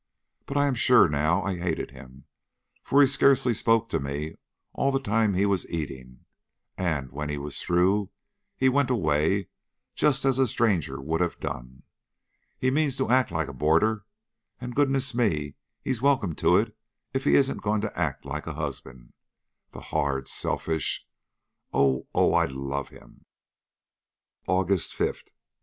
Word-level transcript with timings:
But 0.47 0.57
I 0.57 0.65
am 0.65 0.73
sure 0.73 1.07
now 1.07 1.43
I 1.43 1.59
hated 1.59 1.91
him, 1.91 2.23
for 2.81 3.01
he 3.01 3.05
scarcely 3.07 3.53
spoke 3.53 3.87
to 3.89 3.99
me 3.99 4.33
all 4.73 4.91
the 4.91 4.99
time 4.99 5.35
he 5.35 5.45
was 5.45 5.69
eating, 5.69 6.25
and 6.75 7.11
when 7.11 7.29
he 7.29 7.37
was 7.37 7.61
through, 7.61 8.09
he 8.57 8.67
went 8.67 8.89
away 8.89 9.49
just 9.93 10.25
as 10.25 10.39
a 10.39 10.47
stranger 10.47 10.99
would 10.99 11.21
have 11.21 11.39
done. 11.39 11.83
He 12.57 12.71
means 12.71 12.97
to 12.97 13.11
act 13.11 13.29
like 13.29 13.47
a 13.47 13.53
boarder, 13.53 14.03
and, 14.59 14.73
goodness 14.73 15.13
me, 15.13 15.53
he's 15.83 16.01
welcome 16.01 16.33
to 16.33 16.73
if 17.13 17.23
he 17.23 17.35
isn't 17.35 17.61
going 17.61 17.81
to 17.81 17.95
act 17.95 18.25
like 18.25 18.47
a 18.47 18.53
husband! 18.55 19.13
The 19.69 19.81
hard, 19.81 20.27
selfish 20.27 21.05
Oh, 21.75 22.07
oh, 22.15 22.33
I 22.33 22.45
love 22.45 22.89
him!" 22.89 23.25
"AUGUST 24.47 24.95
5, 24.95 24.99
1872. 25.01 25.35